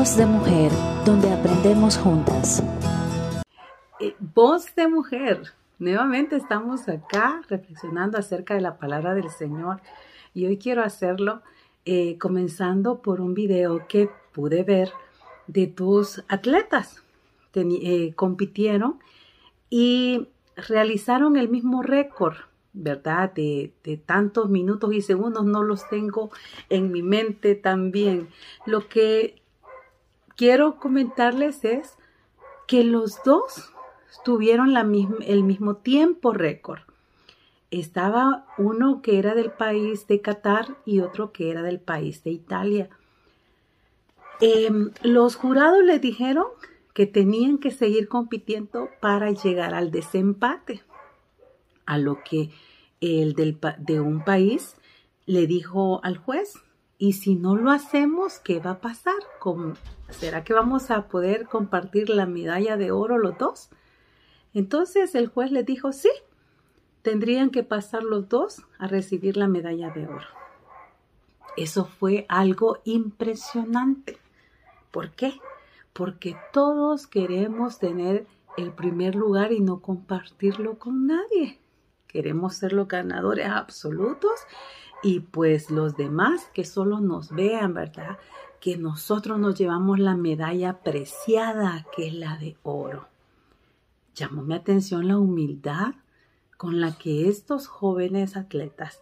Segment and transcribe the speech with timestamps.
[0.00, 0.72] Voz de Mujer,
[1.04, 2.64] donde aprendemos juntas.
[4.00, 5.52] Eh, voz de Mujer.
[5.78, 9.82] Nuevamente estamos acá reflexionando acerca de la palabra del Señor
[10.32, 11.42] y hoy quiero hacerlo
[11.84, 14.90] eh, comenzando por un video que pude ver
[15.48, 17.04] de tus atletas.
[17.52, 19.00] Eh, compitieron
[19.68, 22.38] y realizaron el mismo récord
[22.72, 23.32] ¿verdad?
[23.32, 23.72] De,
[24.06, 26.30] tantos minutos y segundos no los tengo
[26.68, 28.28] en mi mente también.
[28.66, 29.39] Lo que
[30.40, 31.98] quiero comentarles es
[32.66, 33.74] que los dos
[34.24, 36.80] tuvieron el mismo tiempo récord.
[37.70, 42.30] Estaba uno que era del país de Qatar y otro que era del país de
[42.30, 42.88] Italia.
[44.40, 46.46] Em, los jurados le dijeron
[46.94, 50.80] que tenían que seguir compitiendo para llegar al desempate
[51.84, 52.48] a lo que
[53.02, 54.74] el del, de un país
[55.26, 56.54] le dijo al juez,
[57.00, 59.14] y si no lo hacemos, ¿qué va a pasar?
[60.10, 63.70] ¿Será que vamos a poder compartir la medalla de oro los dos?
[64.52, 66.10] Entonces el juez le dijo, sí,
[67.00, 70.26] tendrían que pasar los dos a recibir la medalla de oro.
[71.56, 74.18] Eso fue algo impresionante.
[74.90, 75.32] ¿Por qué?
[75.94, 78.26] Porque todos queremos tener
[78.58, 81.60] el primer lugar y no compartirlo con nadie.
[82.08, 84.38] Queremos ser los ganadores absolutos
[85.02, 88.18] y pues los demás que solo nos vean, ¿verdad?
[88.60, 93.08] Que nosotros nos llevamos la medalla preciada que es la de oro.
[94.14, 95.94] Llamó mi atención la humildad
[96.56, 99.00] con la que estos jóvenes atletas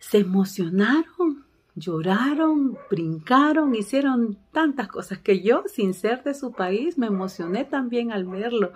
[0.00, 1.44] se emocionaron,
[1.76, 8.10] lloraron, brincaron, hicieron tantas cosas que yo, sin ser de su país, me emocioné también
[8.10, 8.72] al verlo,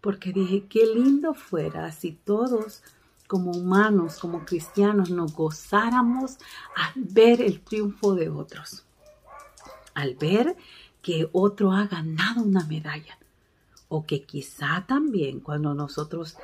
[0.00, 2.82] porque dije, qué lindo fuera si todos
[3.26, 6.38] como humanos, como cristianos, nos gozáramos
[6.76, 8.84] al ver el triunfo de otros,
[9.94, 10.56] al ver
[11.02, 13.18] que otro ha ganado una medalla,
[13.88, 16.36] o que quizá también cuando nosotros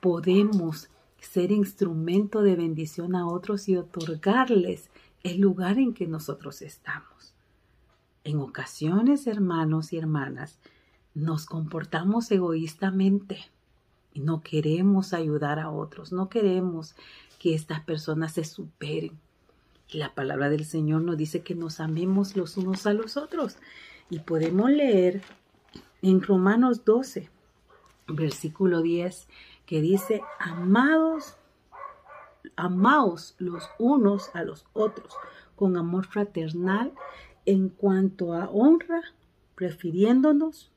[0.00, 0.88] podemos
[1.20, 4.90] ser instrumento de bendición a otros y otorgarles
[5.22, 7.34] el lugar en que nosotros estamos.
[8.24, 10.58] En ocasiones, hermanos y hermanas,
[11.14, 13.50] nos comportamos egoístamente
[14.18, 16.94] no queremos ayudar a otros, no queremos
[17.38, 19.18] que estas personas se superen.
[19.88, 23.56] Y la palabra del Señor nos dice que nos amemos los unos a los otros.
[24.10, 25.22] Y podemos leer
[26.02, 27.30] en Romanos 12,
[28.08, 29.28] versículo 10,
[29.66, 31.36] que dice, amados,
[32.56, 35.14] amaos los unos a los otros
[35.56, 36.92] con amor fraternal
[37.46, 39.02] en cuanto a honra,
[39.54, 40.70] prefiriéndonos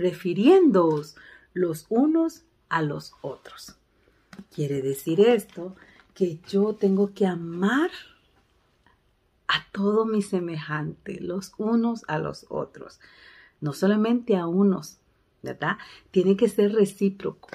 [0.00, 1.14] prefiriéndoos
[1.52, 3.76] los unos a los otros.
[4.54, 5.76] Quiere decir esto
[6.14, 7.90] que yo tengo que amar
[9.48, 13.00] a todo mi semejante, los unos a los otros,
[13.60, 14.98] no solamente a unos,
[15.42, 15.76] ¿verdad?
[16.10, 17.48] Tiene que ser recíproco.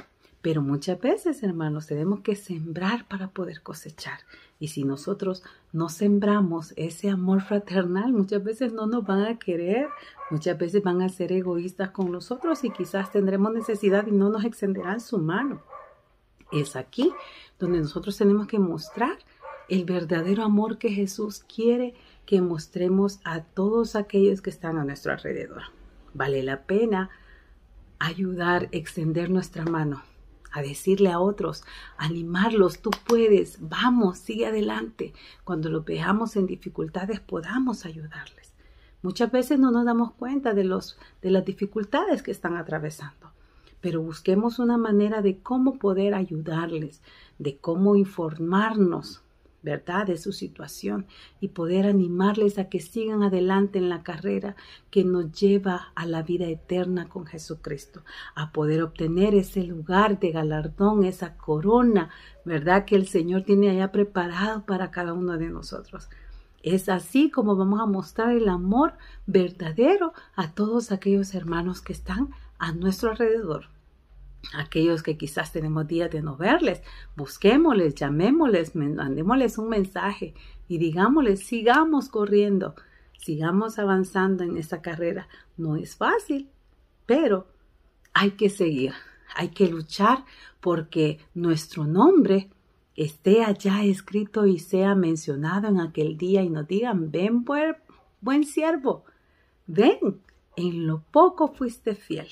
[0.45, 4.19] Pero muchas veces, hermanos, tenemos que sembrar para poder cosechar.
[4.59, 5.41] Y si nosotros
[5.73, 9.88] no sembramos ese amor fraternal, muchas veces no nos van a querer,
[10.29, 14.45] muchas veces van a ser egoístas con nosotros y quizás tendremos necesidad y no nos
[14.45, 15.63] extenderán su mano.
[16.51, 17.12] Es aquí
[17.57, 19.17] donde nosotros tenemos que mostrar
[19.67, 21.95] el verdadero amor que Jesús quiere
[22.27, 25.63] que mostremos a todos aquellos que están a nuestro alrededor.
[26.13, 27.09] Vale la pena
[27.97, 30.03] ayudar, extender nuestra mano
[30.56, 31.66] a decirle a otros,
[31.98, 35.14] animarlos, tú puedes, vamos, sigue adelante.
[35.44, 38.54] Cuando los veamos en dificultades podamos ayudarles.
[39.02, 43.34] Muchas veces no nos damos cuenta de, los, de las dificultades que están atravesando,
[43.82, 47.02] pero busquemos una manera de cómo poder ayudarles,
[47.38, 49.25] de cómo informarnos
[49.66, 51.08] ¿verdad?, de su situación
[51.42, 54.56] y poder animarles a que sigan adelante en la carrera
[54.92, 58.04] que nos lleva a la vida eterna con Jesucristo,
[58.36, 62.09] a poder obtener ese lugar de galardón, esa corona,
[62.45, 66.10] ¿verdad?, que el Señor tiene allá preparado para cada uno de nosotros.
[66.62, 68.94] Es así como vamos a mostrar el amor
[69.25, 72.30] verdadero a todos aquellos hermanos que están
[72.60, 73.75] a nuestro alrededor
[74.53, 76.81] aquellos que quizás tenemos días de no verles,
[77.15, 80.33] busquémosles, llamémosles, mandémosles un mensaje
[80.68, 82.75] y digámosles, sigamos corriendo,
[83.18, 85.27] sigamos avanzando en esta carrera.
[85.57, 86.50] No es fácil,
[87.06, 87.47] pero
[88.13, 88.94] hay que seguir,
[89.36, 90.25] hay que luchar
[90.59, 92.50] porque nuestro nombre
[92.95, 97.75] esté allá escrito y sea mencionado en aquel día y nos digan, ven buen,
[98.21, 99.03] buen siervo,
[99.68, 100.21] ven,
[100.56, 102.30] en lo poco fuiste fiel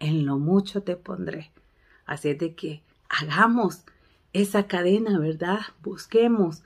[0.00, 1.50] en lo mucho te pondré.
[2.06, 3.84] Así de que hagamos
[4.32, 5.60] esa cadena, ¿verdad?
[5.82, 6.62] Busquemos,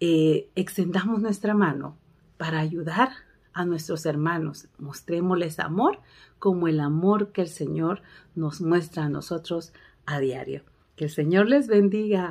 [0.00, 1.96] eh, extendamos nuestra mano
[2.36, 3.10] para ayudar
[3.52, 4.68] a nuestros hermanos.
[4.78, 6.00] Mostrémosles amor
[6.38, 8.02] como el amor que el Señor
[8.34, 9.72] nos muestra a nosotros
[10.04, 10.62] a diario.
[10.96, 12.24] Que el Señor les bendiga.